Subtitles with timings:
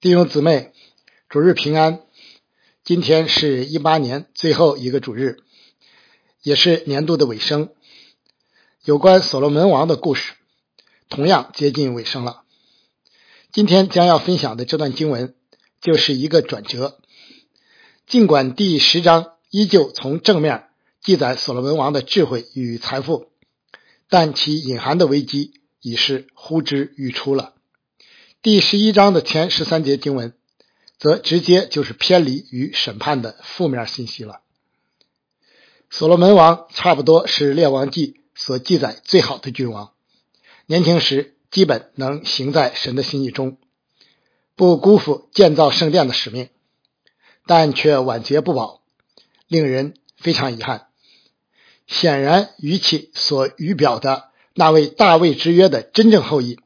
[0.00, 0.72] 弟兄姊妹，
[1.28, 2.02] 主日平安！
[2.84, 5.38] 今天是一八年最后一个主日，
[6.40, 7.70] 也是年度的尾声。
[8.84, 10.34] 有关所罗门王的故事，
[11.08, 12.44] 同样接近尾声了。
[13.50, 15.34] 今天将要分享的这段经文，
[15.80, 17.00] 就是一个转折。
[18.06, 20.68] 尽管第十章依旧从正面
[21.02, 23.32] 记载所罗门王的智慧与财富，
[24.08, 27.56] 但其隐含的危机已是呼之欲出了。
[28.50, 30.32] 第十一章的前十三节经文，
[30.98, 34.40] 则直接就是偏离与审判的负面信息了。
[35.90, 39.92] 所罗门王差不多是列王记所记载最好的君王，
[40.64, 43.58] 年轻时基本能行在神的心意中，
[44.56, 46.48] 不辜负建造圣殿的使命，
[47.46, 48.80] 但却晚节不保，
[49.46, 50.86] 令人非常遗憾。
[51.86, 56.58] 显然，与其所预表的那位大卫之约的真正后裔。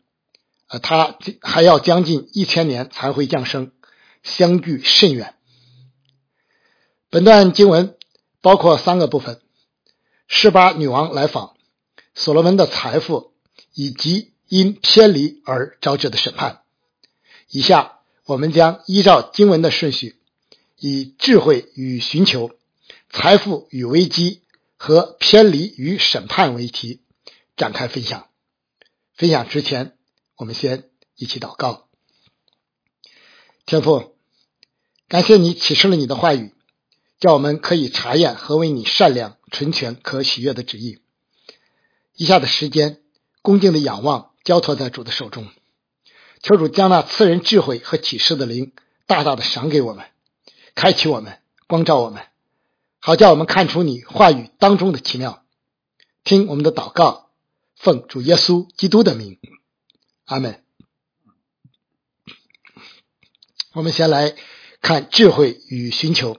[0.73, 3.73] 呃，他还要将近一千年才会降生，
[4.23, 5.35] 相距甚远。
[7.11, 7.99] 本段经文
[8.41, 9.43] 包括三个部分：
[10.29, 11.59] 示巴女王来访、
[12.15, 13.35] 所罗门的财富，
[13.75, 16.63] 以及因偏离而招致的审判。
[17.51, 20.17] 以下我们将依照经文的顺序，
[20.79, 22.51] 以智慧与寻求、
[23.11, 24.41] 财富与危机
[24.79, 27.03] 和偏离与审判为题
[27.59, 28.27] 展开分享。
[29.13, 29.99] 分享之前。
[30.37, 31.89] 我们先一起祷告，
[33.67, 34.17] 天父，
[35.09, 36.55] 感谢你启示了你的话语，
[37.21, 40.99] 叫我们可以查验何为你善良、纯全、可喜悦的旨意。
[42.17, 43.01] 以下的时间，
[43.41, 45.49] 恭敬的仰望，交托在主的手中，
[46.43, 48.73] 求主将那赐人智慧和启示的灵
[49.07, 50.07] 大大的赏给我们，
[50.75, 52.25] 开启我们，光照我们，
[52.99, 55.45] 好叫我们看出你话语当中的奇妙。
[56.25, 57.31] 听我们的祷告，
[57.77, 59.39] 奉主耶稣基督的名。
[60.25, 60.63] 阿门。
[63.73, 64.35] 我们先来
[64.81, 66.39] 看智慧与寻求。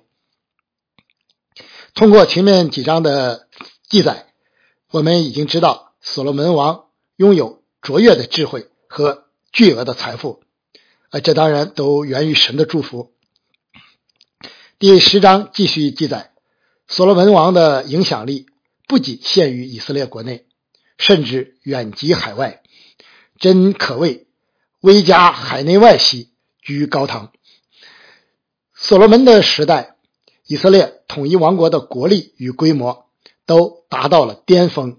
[1.94, 3.48] 通过前面几章的
[3.88, 4.34] 记载，
[4.90, 6.86] 我们已经知道所罗门王
[7.18, 10.42] 拥有卓越的智慧和巨额的财富，
[11.12, 13.14] 呃，这当然都源于神的祝福。
[14.80, 16.34] 第十章继续记载，
[16.88, 18.48] 所罗门王的影响力
[18.88, 20.48] 不仅限于以色列国内，
[20.98, 22.63] 甚至远及海外。
[23.38, 24.28] 真可谓
[24.80, 26.30] 威加海内外兮
[26.62, 27.32] 居高堂。
[28.74, 29.96] 所罗门的时代，
[30.46, 33.06] 以色列统一王国的国力与规模
[33.46, 34.98] 都达到了巅峰，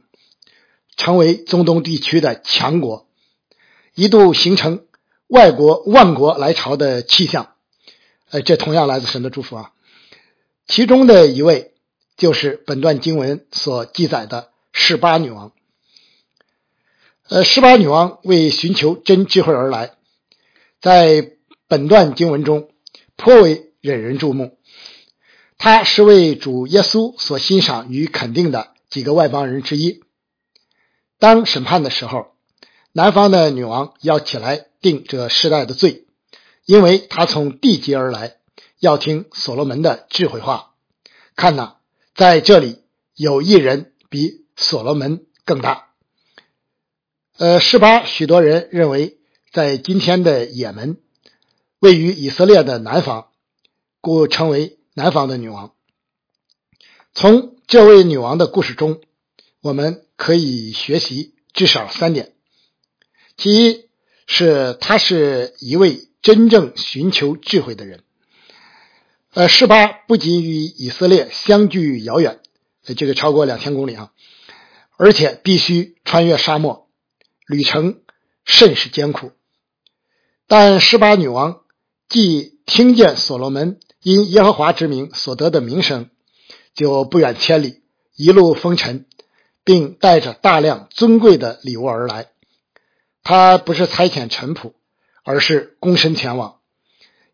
[0.97, 3.09] 成为中东地区的强国，
[3.95, 4.87] 一度形成
[5.27, 7.53] 外国万国来朝的气象。
[8.31, 9.73] 呃，这同样来自神的祝福啊。
[10.67, 11.73] 其中的一位
[12.17, 15.53] 就是本段经文所记载的示巴女王。
[17.27, 19.95] 呃，十八女王为寻求真智慧而来，
[20.83, 21.33] 在
[21.69, 22.69] 本段经文中
[23.17, 24.59] 颇为引人注目。
[25.57, 30.03] 她是为主耶稣所欣赏与肯定的几个外邦人之一。
[31.19, 32.35] 当审判的时候，
[32.93, 36.05] 南方的女王要起来定这世代的罪，
[36.67, 38.37] 因为她从地级而来，
[38.81, 40.75] 要听所罗门的智慧话。
[41.37, 41.77] 看呐，
[42.15, 42.83] 在这里
[43.15, 45.94] 有一人比所罗门更大。
[47.37, 49.19] 呃，十八许多人认为，
[49.53, 50.99] 在今天的也门，
[51.81, 53.27] 位于以色列的南方，
[54.01, 55.73] 故称为南方的女王。
[57.13, 59.01] 从这位女王的故事中，
[59.61, 62.35] 我们可以学习至少三点：
[63.37, 63.89] 其一
[64.29, 68.05] 是她是一位真正寻求智慧的人。
[69.33, 72.39] 呃，十八不仅与以色列相距遥远，
[72.87, 74.13] 呃这个超过两千公里啊，
[74.97, 76.84] 而且必须穿越沙漠。
[77.47, 78.01] 旅程
[78.45, 79.33] 甚是艰苦，
[80.47, 81.61] 但十八女王
[82.09, 86.09] 既听见所罗门因耶和华之名所得的名声，
[86.75, 87.83] 就不远千里，
[88.17, 89.07] 一路风尘，
[89.63, 92.29] 并带着大量尊贵的礼物而来。
[93.23, 94.73] 他不是差遣臣仆，
[95.23, 96.61] 而是躬身前往，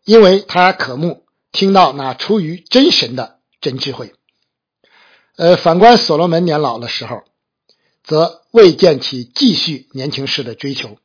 [0.03, 4.13] 因为他渴慕听到那出于真神的真智慧。
[5.37, 7.23] 呃，反观所罗门年老的时候。
[8.03, 10.97] 则未见其继续年轻时的追求，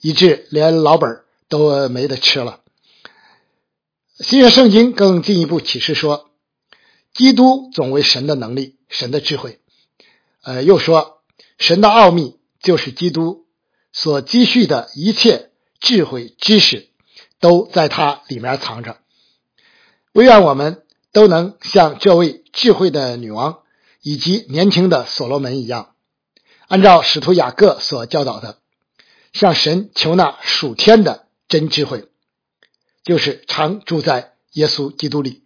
[0.00, 2.60] 以致连老本都没得吃了。
[4.18, 6.30] 新约圣经更进一步启示说，
[7.12, 9.60] 基督总为神的能力、神的智慧。
[10.42, 11.22] 呃，又说
[11.58, 13.46] 神的奥秘就是基督
[13.92, 16.88] 所积蓄的一切智慧知识，
[17.40, 18.98] 都在它里面藏着。
[20.12, 20.82] 唯愿我们
[21.12, 23.60] 都能像这位智慧的女王
[24.02, 25.94] 以及年轻的所罗门一样。
[26.68, 28.58] 按照使徒雅各所教导的，
[29.32, 32.08] 向神求那属天的真智慧。
[33.04, 35.42] 就是常住在耶稣基督里。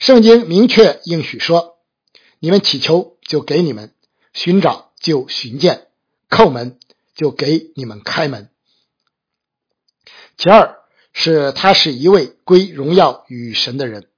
[0.00, 1.78] 圣经明确应许说
[2.40, 3.90] ：“你们祈求，就给你们；
[4.32, 5.86] 寻找，就寻见；
[6.28, 6.80] 叩门，
[7.14, 8.50] 就给你们开门。”
[10.36, 10.78] 其二
[11.12, 14.08] 是他是一位归荣耀与神的人，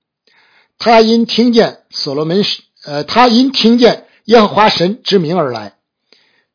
[0.79, 2.43] 他因听见所罗门
[2.85, 5.77] 呃，他因听见耶和华神之名而来，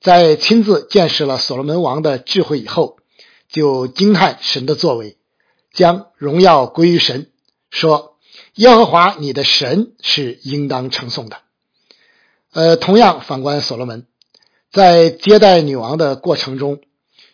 [0.08, 2.98] 在亲自见识了所罗门王的智慧以后，
[3.50, 5.18] 就惊叹神的作为，
[5.74, 7.30] 将荣耀归于神，
[7.70, 8.18] 说。
[8.54, 11.40] 耶和华你的神是应当称颂的。
[12.54, 14.08] 呃，同样反观所罗门，
[14.72, 16.80] 在接待女王的过程中，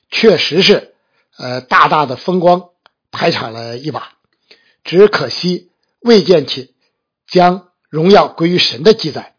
[0.10, 0.96] 确实是
[1.38, 2.70] 呃大大的风光
[3.12, 4.14] 排场了一把，
[4.84, 5.70] 只可惜
[6.00, 6.74] 未见起
[7.28, 9.36] 将荣耀归于神的记载。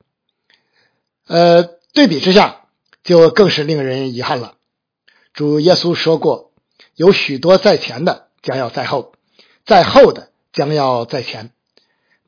[1.26, 2.63] 呃，对比之下，
[3.04, 4.56] 就更是令人遗憾了。
[5.32, 6.52] 主耶稣说过，
[6.96, 9.12] 有许多在前的将要在后，
[9.64, 11.52] 在后的将要在前。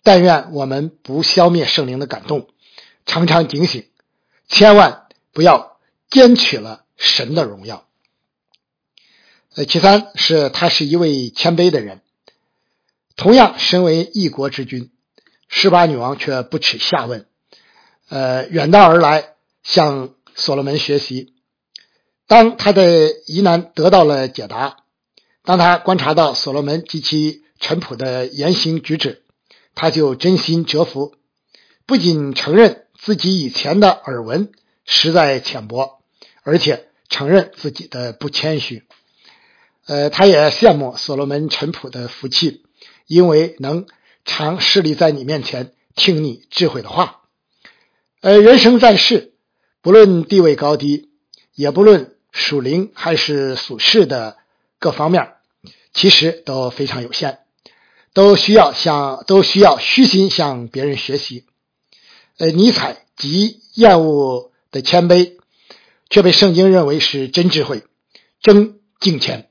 [0.03, 2.49] 但愿我们不消灭圣灵的感动，
[3.07, 3.89] 常常警醒，
[4.47, 5.79] 千万不要
[6.09, 7.89] 兼取了神的荣耀。
[9.57, 12.03] 呃，其三是他是一位谦卑的人，
[13.17, 14.93] 同样身为一国之君，
[15.49, 17.27] 示巴女王却不耻下问，
[18.09, 21.35] 呃，远道而来向所罗门学习。
[22.29, 24.77] 当他的疑难得到了解答，
[25.43, 29.25] 当他观察到所罗门及其臣仆的言行举止。
[29.79, 31.15] 他就真心折服，
[31.85, 34.51] 不仅承认自己以前的耳闻
[34.87, 36.01] 实在浅薄，
[36.45, 38.85] 而且承认自己的不谦虚。
[39.85, 42.65] 呃，他也羡慕所罗门臣仆的福气，
[43.07, 43.87] 因为能
[44.25, 47.21] 常侍立在你面前听你智慧的话。
[48.23, 49.35] 呃，人生在世，
[49.87, 51.11] 不论地位高低，
[51.55, 54.37] 也不论属灵还是属世的
[54.81, 55.35] 各方面，
[55.93, 57.39] 其实都非常有限。
[58.13, 61.45] 都需要向都需要虚心向别人学习。
[62.37, 65.37] 呃，尼采极厌恶的谦卑，
[66.11, 67.85] 却被圣经认为是真智慧、
[68.41, 69.51] 真敬虔。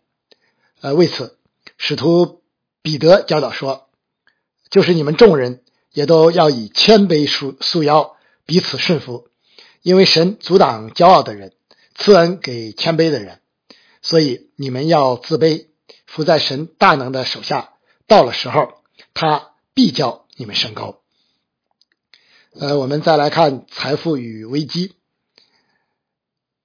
[0.82, 1.38] 呃，为此，
[1.78, 2.42] 使徒
[2.82, 3.88] 彼得教导说
[4.70, 9.30] ：“就是你们众人也都要以谦卑束束腰，彼此顺服，
[9.86, 11.54] 因为神阻挡骄傲的人，
[11.94, 13.40] 赐恩给谦卑的人。
[14.02, 15.68] 所以你们要自卑，
[16.08, 17.74] 伏在神大能的手下。”
[18.08, 18.82] 到了时候，
[19.14, 21.02] 他必叫你们升高。
[22.60, 24.96] 呃，我们再来看财富与危机。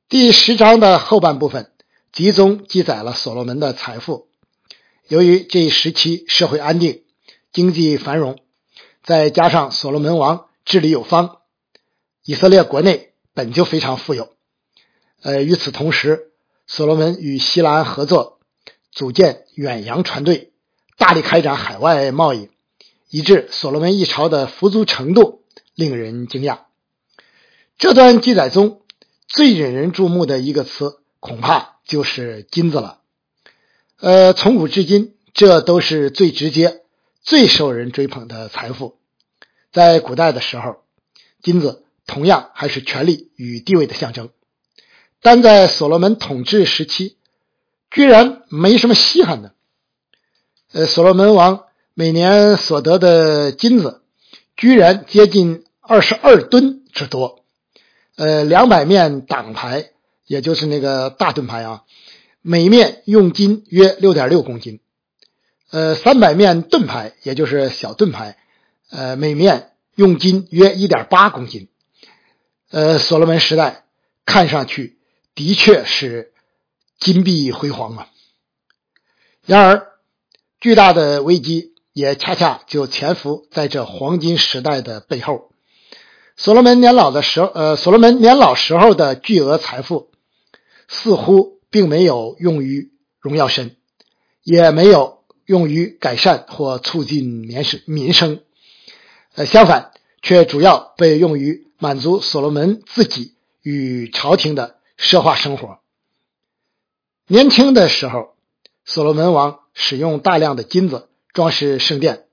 [0.08, 1.72] 第十章的后半部分
[2.12, 4.28] 集中记载了所罗门的财富。
[5.08, 7.04] 由于这一时期社会安定，
[7.52, 8.38] 经济繁荣，
[9.02, 11.40] 再加上所罗门王治理有方，
[12.24, 14.34] 以色列国内本就非常富有。
[15.22, 16.30] 呃，与此同时，
[16.66, 18.40] 所罗门与西兰合作，
[18.90, 20.52] 组建远洋船队。
[20.96, 22.50] 大力开展海外贸易，
[23.08, 25.44] 以致所罗门一朝的富足程度
[25.74, 26.64] 令人惊讶。
[27.78, 28.82] 这段记载中
[29.26, 33.00] 最引人注目的一个词，恐怕就是金子了。
[33.98, 36.82] 呃，从古至今，这都是最直接、
[37.22, 38.98] 最受人追捧的财富。
[39.72, 40.82] 在古代的时候，
[41.42, 44.30] 金子同样还是权力与地位的象征，
[45.22, 47.16] 但在所罗门统治时期，
[47.90, 49.54] 居然没什么稀罕的。
[50.72, 54.02] 呃，所罗门王每年所得的金子，
[54.56, 57.44] 居然接近二十二吨之多。
[58.16, 59.90] 呃，两百面挡牌，
[60.26, 61.84] 也就是那个大盾牌啊，
[62.42, 64.80] 每面用金约六点六公斤。
[65.70, 68.36] 呃，三百面盾牌，也就是小盾牌，
[68.90, 71.68] 呃，每面用金约一点八公斤。
[72.70, 73.84] 呃，所罗门时代
[74.24, 74.98] 看上去
[75.34, 76.32] 的确是
[76.98, 78.08] 金碧辉煌啊。
[79.44, 79.86] 然而，
[80.60, 85.50] 巨大的危机也恰恰就潜伏在这黄金时代的背后。
[86.36, 90.10] 所罗门年老的时候，呃，所罗门年老时候的巨额财富，
[90.86, 93.76] 似乎并没有用于荣耀神，
[94.44, 98.40] 也没有用于改善或促进民生民生，
[99.34, 99.90] 呃，相反，
[100.22, 105.80] 却主要被用于满足所罗门自己与朝廷的奢华生活。
[107.26, 108.36] 年轻的时候，
[108.84, 109.58] 所罗门王。
[109.72, 112.24] 使用大量的金子装饰圣殿，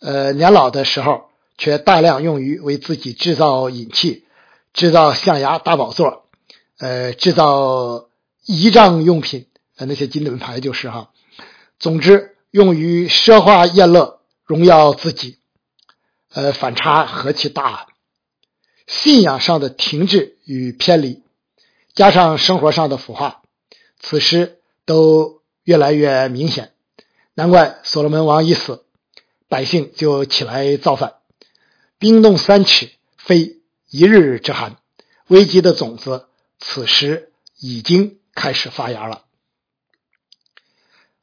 [0.00, 1.24] 呃，年老的时候
[1.58, 4.24] 却大量用于为自己制造银器、
[4.72, 6.28] 制造象牙大宝座，
[6.78, 8.06] 呃，制造
[8.46, 11.10] 仪仗用品，呃，那些金盾牌就是哈。
[11.80, 15.38] 总之，用于奢华宴乐，荣耀自己，
[16.32, 17.88] 呃，反差何其大！
[18.92, 21.22] 信仰上的停滞与偏离，
[21.94, 23.42] 加上生活上的腐化，
[23.98, 25.40] 此时都。
[25.64, 26.72] 越来越明显，
[27.34, 28.84] 难怪所罗门王一死，
[29.46, 31.14] 百姓就起来造反。
[32.00, 34.78] 冰冻三尺，非一日之寒。
[35.28, 36.26] 危机的种子，
[36.58, 37.30] 此时
[37.60, 39.22] 已经开始发芽了。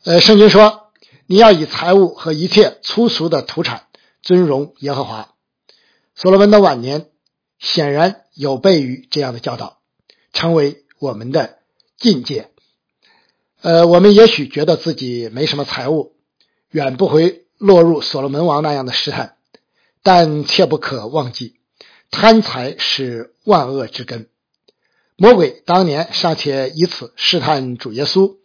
[0.05, 0.93] 呃，圣经说，
[1.25, 3.87] 你要以财物和一切粗俗的土产
[4.21, 5.35] 尊荣耶和华。
[6.15, 7.09] 所罗门的晚年
[7.59, 9.79] 显然有悖于这样的教导，
[10.33, 11.59] 成为我们的
[11.97, 12.49] 境界。
[13.61, 16.15] 呃，我们也许觉得自己没什么财物，
[16.69, 19.35] 远不会落入所罗门王那样的试探，
[20.01, 21.55] 但切不可忘记，
[22.09, 24.29] 贪财是万恶之根。
[25.17, 28.37] 魔鬼当年尚且以此试探主耶稣，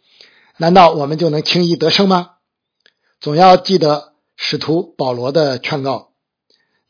[0.57, 2.31] 难道我们就能轻易得胜吗？
[3.21, 6.11] 总要记得使徒保罗的劝告：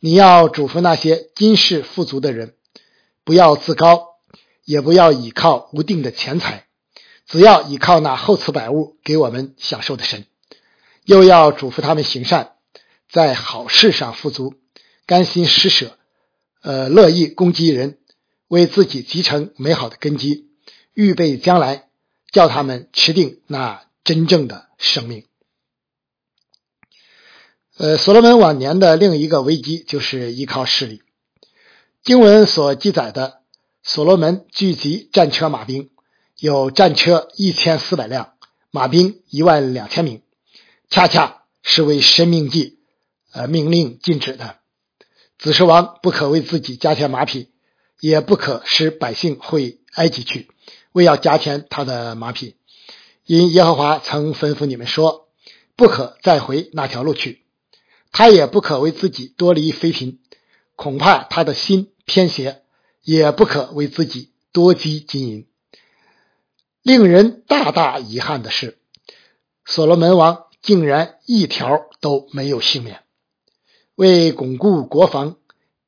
[0.05, 2.53] 你要嘱咐那些今世富足的人，
[3.23, 4.09] 不要自高，
[4.63, 6.67] 也不要倚靠无定的钱财。
[7.25, 10.27] 只要依靠那厚赐百物给我们享受的神，
[11.05, 12.51] 又要嘱咐他们行善，
[13.09, 14.53] 在好事上富足，
[15.07, 15.97] 甘心施舍，
[16.61, 17.97] 呃，乐意攻击人，
[18.47, 20.51] 为自己集成美好的根基，
[20.93, 21.87] 预备将来，
[22.31, 25.25] 叫他们持定那真正的生命。
[27.77, 31.01] 呃，所罗门晚年的另一个危机就是依靠势力。
[32.03, 33.41] 经文所记载的，
[33.83, 35.89] 所罗门聚集战车马兵。
[36.39, 38.35] 有战车一千四百辆，
[38.71, 40.21] 马兵一万两千名，
[40.89, 42.79] 恰恰是为神命记，
[43.33, 44.55] 呃命令禁止的。
[45.37, 47.49] 子时王不可为自己加添马匹，
[47.99, 50.47] 也不可使百姓回埃及去，
[50.93, 52.55] 为要加添他的马匹。
[53.25, 55.27] 因耶和华曾吩咐你们说，
[55.75, 57.44] 不可再回那条路去。
[58.17, 60.19] 他也不可为自己多离妃嫔，
[60.77, 62.61] 恐怕他的心偏邪，
[63.03, 65.47] 也不可为自己多积金银。
[66.81, 68.77] 令人大大遗憾的是，
[69.65, 73.01] 所罗门王竟然一条都没有幸免。
[73.95, 75.35] 为巩固国防、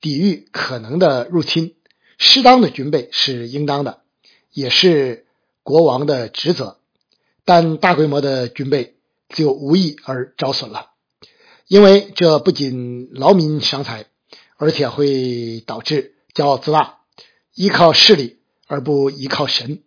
[0.02, 1.76] 抵御可能的入侵，
[2.18, 4.02] 适当的军备是应当的，
[4.52, 5.26] 也是
[5.64, 6.78] 国王的职责。
[7.46, 8.98] 但大规模的军备
[9.30, 10.92] 就无益而招损了，
[11.68, 14.06] 因为这不仅劳民伤财，
[14.56, 17.00] 而且会导致骄傲自大，
[17.54, 19.84] 依靠势力而不依靠神。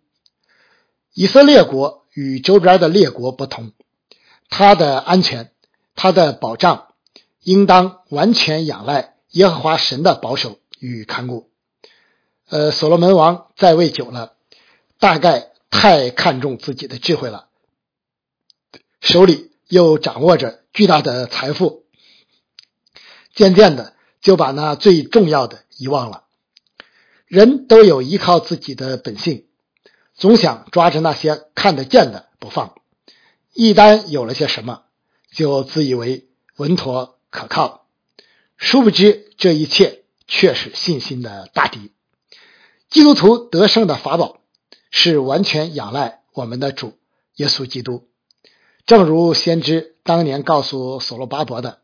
[1.13, 3.71] 以色列国与周边的列国不同，
[4.49, 5.51] 它的安全、
[5.95, 6.93] 它的保障，
[7.41, 11.49] 应当完全仰赖耶和华神的保守与看顾。
[12.47, 14.33] 呃，所罗门王在位久了，
[14.99, 17.47] 大概太看重自己的智慧了，
[18.99, 21.85] 手里又掌握着巨大的财富，
[23.33, 26.25] 渐渐的就把那最重要的遗忘了。
[27.27, 29.45] 人都有依靠自己的本性。
[30.13, 32.75] 总想抓着那些看得见的不放，
[33.53, 34.83] 一旦有了些什么，
[35.31, 37.87] 就自以为稳妥可靠。
[38.57, 41.91] 殊不知这一切却是信心的大敌。
[42.89, 44.41] 基督徒得胜的法宝
[44.91, 46.99] 是完全仰赖我们的主
[47.37, 48.10] 耶稣基督。
[48.91, 51.79] 正如先知当年告诉所罗巴伯的：“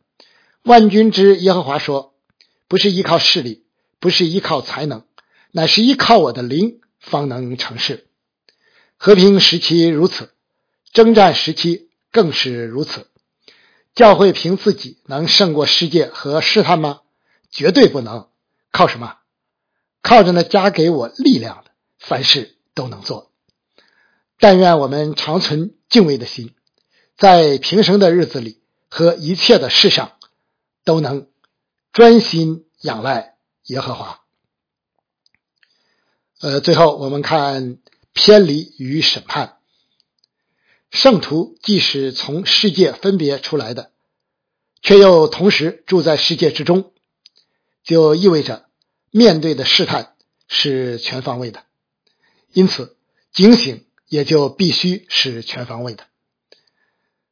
[0.62, 2.14] 万军之耶和华说，
[2.68, 3.64] 不是依靠势力，
[4.02, 5.06] 不是依靠才能，
[5.52, 8.10] 乃是依靠我的灵，方能成事。”
[9.00, 10.32] 和平时期如此，
[10.92, 13.08] 征战时期更是如此。
[13.96, 17.04] 教会凭自己能胜过世界和试探吗？
[17.50, 18.28] 绝对不能。
[18.74, 19.16] 靠什么？
[20.02, 23.32] 靠着那加给我力量的，凡事都能做。
[24.40, 26.54] 但愿我们常存敬畏的心，
[27.18, 30.18] 在平生的日子里和一切的事上，
[30.84, 31.28] 都能
[31.92, 34.22] 专心仰赖耶和华。
[36.40, 37.80] 呃，最后我们看。
[38.20, 39.60] 偏离与审判，
[40.90, 43.92] 圣徒既是从世界分别出来的，
[44.82, 46.94] 却又同时住在世界之中，
[47.84, 48.66] 就意味着
[49.12, 50.16] 面对的试探
[50.48, 51.64] 是全方位的，
[52.54, 52.98] 因此
[53.32, 56.08] 警醒也就必须是全方位的。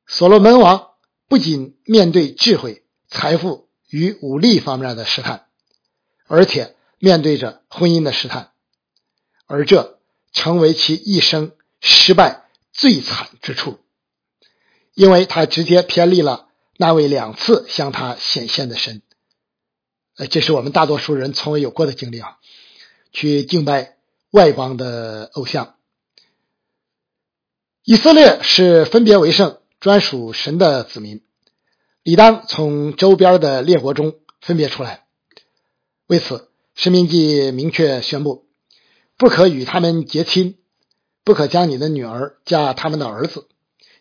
[0.07, 0.91] 所罗门王
[1.27, 5.47] 不仅面对智慧、财富与武力方面的试探，
[6.27, 8.51] 而且面对着婚姻的试探，
[9.45, 9.93] 而这。
[10.37, 12.43] 成为其一生失败
[12.73, 13.79] 最惨之处，
[14.93, 19.01] 因为他直接偏离了那位两次向他显现的神。
[20.17, 22.37] 呃，这是我们大多数人从未有过的经历啊！
[23.13, 23.95] 去敬拜
[24.29, 25.77] 外邦的偶像。
[27.85, 31.21] 以色列是分别为圣、专属神的子民，
[32.03, 35.05] 理当从周边的列国中分别出来。
[36.07, 36.35] 为此，
[36.75, 38.45] 《申命记》明确宣布。
[39.17, 40.57] 不可与他们结亲，
[41.23, 43.47] 不可将你的女儿嫁他们的儿子，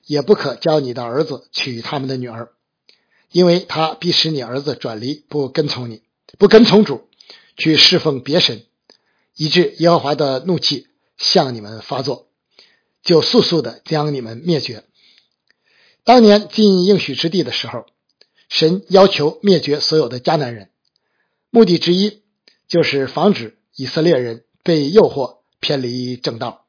[0.05, 2.51] 也不可叫你的儿子娶他们的女儿，
[3.31, 6.03] 因为他必使你儿子转离，不跟从你，
[6.37, 7.09] 不跟从主，
[7.57, 8.65] 去侍奉别神，
[9.37, 12.27] 以致耶和华的怒气向你们发作，
[13.05, 14.83] 就速速的将你们灭绝。
[16.05, 17.87] 当年进应许之地的时候，
[18.51, 20.71] 神要求灭绝所有的迦南人，
[21.51, 22.23] 目的之一
[22.69, 26.67] 就是防止以色列人被诱惑偏离正道。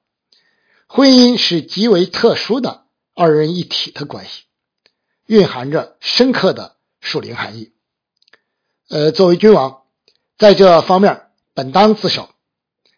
[0.88, 4.44] 婚姻是极为特殊的二人一体的关系，
[5.26, 7.74] 蕴含着深刻的属灵含义。
[8.88, 9.84] 呃，作为君王，
[10.38, 11.24] 在这方面
[11.54, 12.30] 本当自首，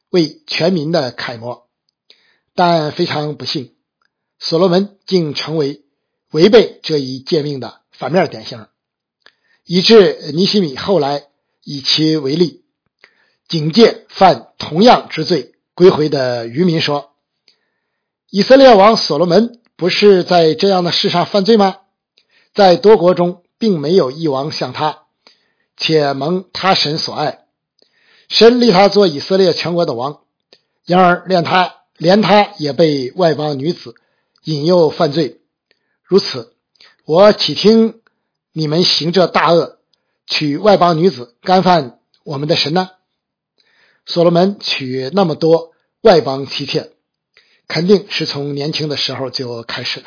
[0.10, 1.67] 为全民的楷模。
[2.53, 3.75] 但非常不幸，
[4.38, 5.86] 所罗门竟成为
[6.31, 8.67] 违背这一诫命的反面典型，
[9.65, 11.24] 以致尼西米后来
[11.63, 12.63] 以其为例，
[13.48, 17.12] 警戒犯同样之罪归回的渔民说。
[18.29, 21.77] 以色列王所罗门不是在这样的事上犯罪吗？
[22.53, 25.03] 在多国中，并没有一王像他，
[25.77, 27.46] 且蒙他神所爱。
[28.27, 30.22] 神立他做以色列全国的王，
[30.86, 33.96] 然而连他连他也被外邦女子
[34.43, 35.39] 引诱犯罪。
[36.08, 36.54] 如此，
[37.04, 38.02] 我岂听
[38.54, 39.78] 你们行这大恶，
[40.26, 42.92] 娶外邦女子，干犯我们的神呢？
[44.06, 46.94] 所罗门娶那么多外邦妻妾。
[47.68, 50.06] 肯定是从年轻的时候就开始了，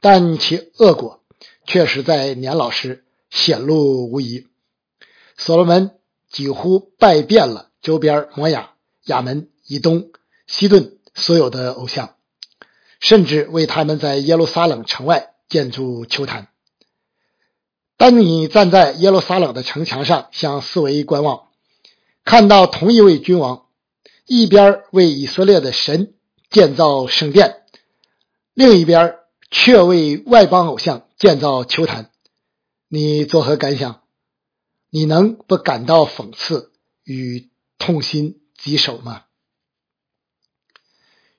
[0.00, 1.22] 但其恶果
[1.64, 4.46] 确实在年老时显露无遗。
[5.38, 5.92] 所罗门
[6.30, 10.10] 几乎拜遍了周边摩亚、亚门、以东、
[10.46, 12.15] 西顿所有的偶像，
[13.00, 16.48] 甚至为他们在耶路撒冷城外建筑球坛。
[17.96, 21.48] 当你站在耶路撒冷的城墙上向四围观望，
[22.24, 23.66] 看到同一位君王
[24.26, 26.12] 一边为以色列的神。
[26.48, 27.64] 建造圣殿，
[28.54, 29.16] 另一边
[29.50, 32.12] 却为外邦偶像建造球坛，
[32.88, 34.02] 你作何感想？
[34.88, 36.70] 你能不感到讽刺
[37.02, 39.24] 与痛心疾首吗？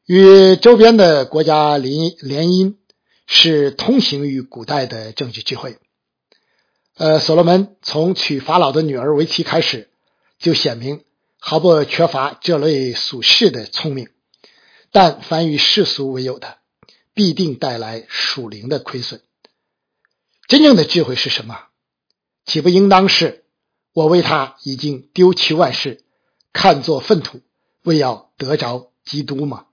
[0.08, 2.78] 与周边的国家联联姻
[3.26, 5.80] 是通行于古代的政治智慧。
[6.96, 9.90] 呃，所罗门从娶法老的女儿为妻开始，
[10.40, 11.04] 就显明
[11.40, 14.08] 毫不缺乏这类俗世的聪明。
[14.94, 16.60] 但凡与世俗为友的，
[17.14, 19.22] 必定带来属灵的亏损。
[20.48, 21.66] 真正的智慧是什么？
[22.46, 23.44] 岂不应当是
[23.92, 26.06] 我为他已经丢弃万事，
[26.54, 27.42] 看作粪土，
[27.84, 29.66] 为要得着基督吗？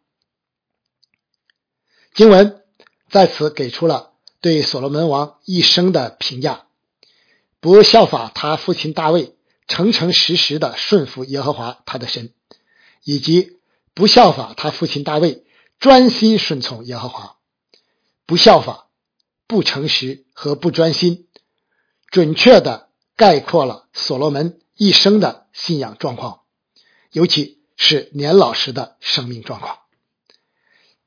[2.14, 2.62] 经文
[3.10, 6.64] 在此给出了对所罗门王一生的评价：
[7.60, 9.36] 不效法他父亲大卫，
[9.68, 12.32] 诚诚实实的顺服耶和华他的神，
[13.04, 13.58] 以及。
[13.96, 15.44] 不效法他父亲大卫，
[15.78, 17.36] 专心顺从耶和华；
[18.26, 18.88] 不效法、
[19.46, 21.28] 不诚实和不专心，
[22.10, 26.40] 准确的概括了所罗门一生的信仰状况，
[27.12, 29.83] 尤其是年老时的生命状况。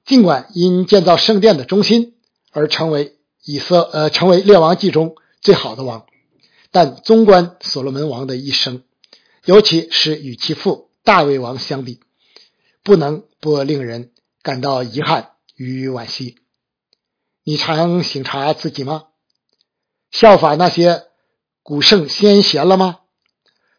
[0.08, 2.15] 尽管因建造圣殿的中心
[2.52, 6.08] 而成为以色呃成为列王记中最好的王，
[6.72, 8.84] 但纵观所罗门王的一生，
[9.43, 12.00] 尤其是与其父大卫王相比。
[12.84, 16.38] 不能不令人感到遗憾与惋惜。
[17.43, 19.08] 你常省察自己吗？
[20.10, 21.04] 效法那些
[21.63, 23.00] 古圣先贤了吗？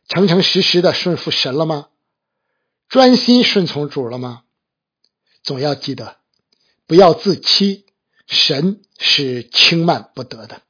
[0.08, 1.88] 诚诚实实的顺服神了吗？
[2.86, 4.42] 专心顺从主了吗？
[5.42, 6.17] 总要记得，
[6.88, 7.84] 不要自欺，
[8.26, 10.62] 神是轻慢不得的。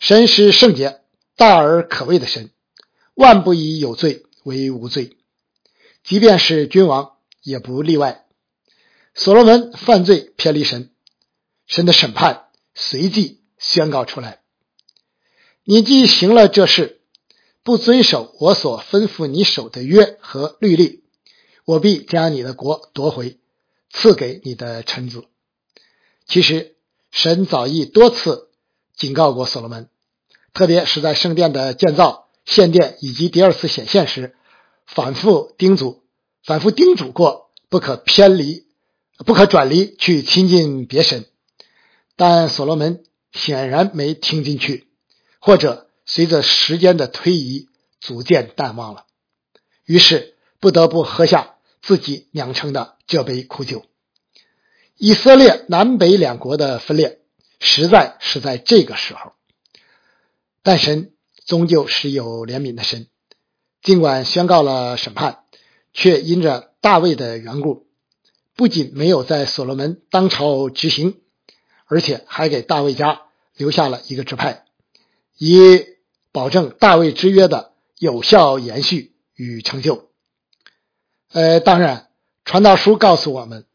[0.00, 1.02] 神是圣洁、
[1.36, 2.50] 大而可畏的神，
[3.12, 5.18] 万不以有罪为无罪。
[6.02, 8.24] 即便是君王也不例外。
[9.14, 10.90] 所罗门犯罪偏离神，
[11.66, 14.40] 神的审判随即宣告出来：
[15.64, 17.02] 你既行了这事，
[17.62, 21.04] 不遵守我所吩咐你守的约和律例，
[21.66, 23.38] 我必将你的国夺回，
[23.94, 25.24] 赐给你的臣子。
[26.26, 26.76] 其实，
[27.10, 28.50] 神早已多次
[28.94, 29.88] 警告过所罗门，
[30.52, 34.34] 特别是在圣殿的建造、献殿以及第二次显现时。
[34.86, 36.02] 反复叮嘱，
[36.42, 38.66] 反复叮嘱过，不可偏离，
[39.24, 41.24] 不可转离去亲近别神。
[42.16, 43.02] 但所罗门
[43.32, 44.88] 显然没听进去，
[45.38, 49.06] 或者随着时间的推移，逐渐淡忘了。
[49.86, 51.53] 于是不得不喝下
[51.86, 53.84] 自己酿成的这杯苦酒。
[54.96, 57.20] 以色列南北两国的分裂，
[57.60, 59.32] 实在是在这个时候。
[60.62, 61.12] 但神
[61.44, 63.06] 终究是有怜悯的神。
[63.82, 65.40] 尽管宣告了审判，
[65.92, 67.86] 却因着大卫的缘故，
[68.56, 71.20] 不仅没有在所罗门当朝执行，
[71.84, 73.20] 而且还给大卫家
[73.56, 74.64] 留下了一个支派，
[75.36, 75.84] 以
[76.32, 80.08] 保证大卫之约的有效延续与成就。
[81.34, 82.10] 呃，当然，
[82.44, 83.66] 传道书告诉我们，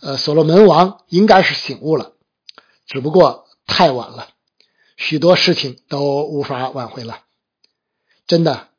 [0.00, 2.14] 呃，所罗门王应该是醒悟了，
[2.86, 4.30] 只不过太晚了，
[4.96, 7.20] 许多事情都无法挽回了。
[8.26, 8.70] 真的，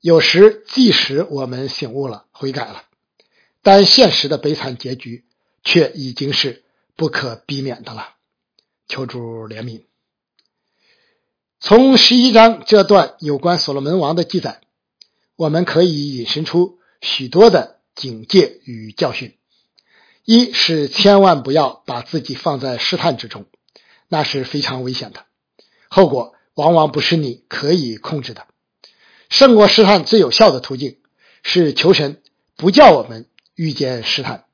[0.00, 2.82] 有时即使我们醒悟了、悔改了，
[3.62, 5.24] 但现实的悲惨结局
[5.62, 6.64] 却已经是
[6.96, 8.14] 不可避免的了。
[8.88, 9.84] 求主怜悯。
[11.60, 14.62] 从十一章这段有关所罗门王的记载，
[15.36, 19.36] 我们可以引申出许多的警戒与教训：
[20.24, 23.46] 一是千万不要把自己放在试探之中，
[24.08, 25.24] 那是非常危险的，
[25.88, 28.48] 后果往往不是你可以控制的。
[29.28, 30.98] 胜过试探最有效的途径
[31.44, 32.22] 是求神
[32.56, 34.44] 不叫我们遇见试探。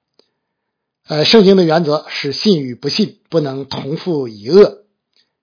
[1.07, 4.85] 呃，圣经的原则是信与不信不能同父一恶，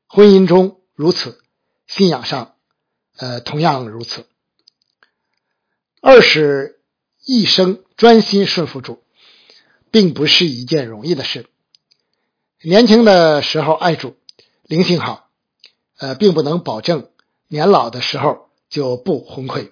[0.08, 1.42] 婚姻中如此，
[1.88, 2.56] 信仰上，
[3.18, 4.28] 呃，同样如此。
[6.02, 6.79] 二是
[7.30, 9.04] 一生专心顺服主，
[9.92, 11.46] 并不是一件容易的事。
[12.62, 14.16] 年轻的时候爱主，
[14.64, 15.30] 灵性好，
[15.98, 17.10] 呃，并不能保证
[17.48, 18.50] 年老的时候。
[18.70, 19.72] 就不昏聩，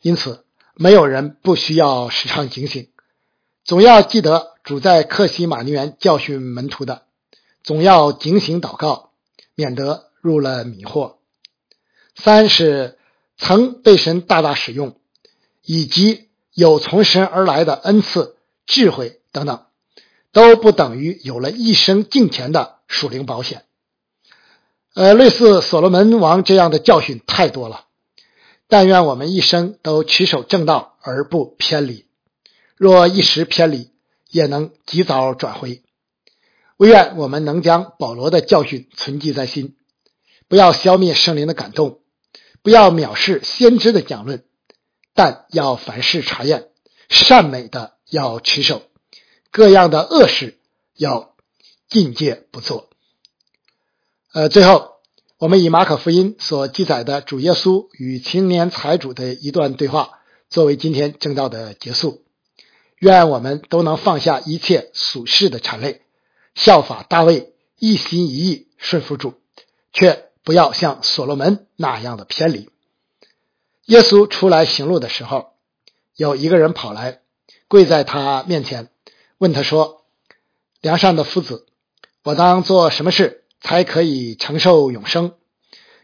[0.00, 2.88] 因此没有人不需要时常警醒，
[3.62, 7.02] 总要记得主在克西马尼园教训门徒的，
[7.62, 9.12] 总要警醒祷告，
[9.54, 11.16] 免得入了迷惑。
[12.14, 12.98] 三是
[13.36, 14.98] 曾被神大大使用，
[15.62, 16.25] 以及
[16.56, 19.66] 有从神而来的恩赐、智慧等等，
[20.32, 23.66] 都不等于有了一生敬虔的属灵保险。
[24.94, 27.84] 呃，类似所罗门王这样的教训太多了。
[28.68, 32.06] 但愿我们一生都持守正道而不偏离，
[32.74, 33.90] 若一时偏离，
[34.30, 35.82] 也能及早转回。
[36.78, 39.76] 唯愿我们能将保罗的教训存记在心，
[40.48, 42.00] 不要消灭圣灵的感动，
[42.62, 44.42] 不要藐视先知的讲论，
[45.16, 46.68] 但要凡事查验，
[47.08, 48.82] 善美的要持守，
[49.50, 50.60] 各样的恶事
[50.94, 51.34] 要
[51.88, 52.88] 禁戒不做。
[54.32, 54.94] 呃，最后。
[55.38, 62.24] 我们以马可福音所记载的主耶稣与青年财主的一段对话作为今天正道的结束。
[63.00, 66.00] 愿我们都能放下一切俗世的谄媚，
[66.54, 69.34] 效法大卫，一心一意顺服主，
[69.92, 72.70] 却不要像所罗门那样的偏离。
[73.86, 75.52] 耶稣出来行路的时候，
[76.14, 77.20] 有一个人跑来，
[77.68, 78.90] 跪在他面前，
[79.38, 80.04] 问他说
[80.80, 81.66] ：“梁上的夫子，
[82.22, 85.34] 我当做什么事？”才可以承受永生。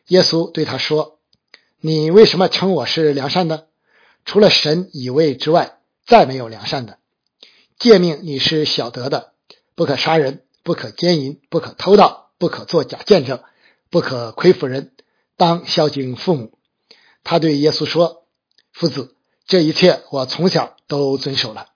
[0.09, 1.19] 耶稣对他说
[1.81, 3.69] ：“你为什么称我是良善的？
[4.25, 6.99] 除了神以位之外，再没有良善的。
[7.79, 9.33] 诫命你是晓得的：
[9.75, 13.41] 不可杀人，不可奸淫，不可偷盗，不可作假见证，
[13.91, 14.93] 不可亏负人，
[15.37, 16.53] 当孝敬父母。”
[17.25, 18.25] 他对耶稣说
[18.73, 19.15] ：“夫子，
[19.47, 21.69] 这一切我从小都遵守了。”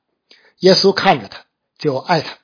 [0.60, 1.44] 耶稣看着他，
[1.78, 2.38] 就爱他，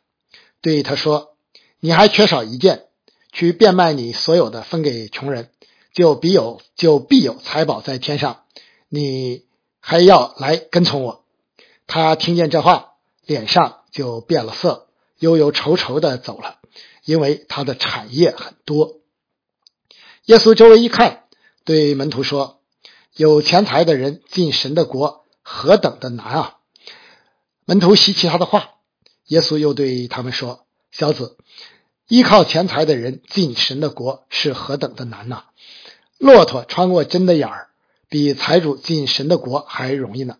[0.60, 1.36] 对他说
[1.80, 2.86] ：“你还缺少一件。”
[3.34, 5.48] 去变卖你所有的，分给穷人，
[5.94, 8.42] 就必有就必有财宝在天上。
[8.90, 9.46] 你
[9.80, 11.24] 还要来跟从我。
[11.86, 12.92] 他听见这话，
[13.24, 14.86] 脸上就变了色，
[15.18, 16.58] 忧忧愁愁的走了，
[17.06, 19.00] 因为他的产业很多。
[20.26, 21.24] 耶稣周围一看，
[21.64, 22.60] 对门徒说
[23.14, 26.56] ：“有钱财的人进神的国何等的难啊！”
[27.64, 28.74] 门徒稀奇他的话，
[29.26, 31.36] 耶稣又对他们说：“小子。”
[32.08, 35.44] 依靠钱财的人进神的国是何等的难呐！
[36.18, 37.70] 骆驼穿过针的眼儿，
[38.10, 40.36] 比财主进神的国还容易呢。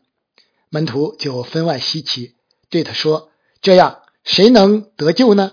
[0.69, 2.35] 门徒就分外稀奇，
[2.69, 3.31] 对他说
[3.63, 5.53] ：“这样谁能得救呢？”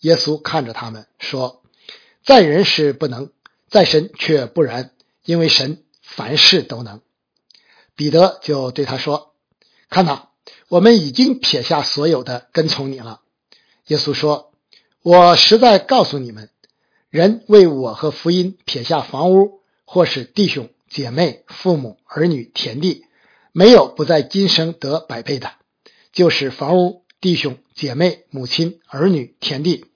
[0.00, 1.62] 耶稣看着他们说
[2.22, 3.32] ：“在人是不能，
[3.68, 4.92] 在神却不然，
[5.24, 7.00] 因为神凡事都能。”
[7.94, 9.34] 彼得就对他说
[9.88, 10.28] ：“看呐，
[10.68, 13.20] 我们已经撇下所有的跟从你了。”
[13.86, 14.46] 耶稣说。
[15.00, 16.50] 我实在告诉你们，
[17.08, 23.04] 人为我和福音撇下房屋，或是弟兄姐妹、父母儿女、田地，
[23.52, 25.52] 没有不在今生得百倍的，
[26.12, 29.86] 就是房屋、弟兄姐妹、母亲、儿女、田地，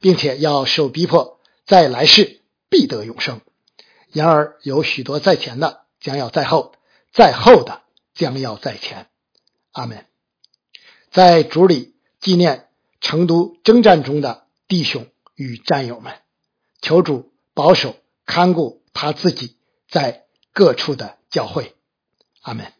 [0.00, 3.42] 并且要受逼迫，在来世必得永生。
[4.16, 6.72] 然而有许多在前的，将要在后；
[7.12, 7.82] 在后的，
[8.14, 9.10] 将要在前。
[9.72, 10.06] 阿门。
[11.10, 12.70] 在主里纪念
[13.02, 14.46] 成都征战中的。
[14.68, 16.14] 弟兄与战友们，
[16.80, 21.76] 求主保守看顾他自己在各处的教会，
[22.40, 22.72] 阿门。